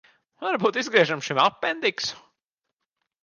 Varbūt 0.43 0.79
izgriežam 0.81 1.21
šim 1.27 1.41
apendiksu? 1.43 2.19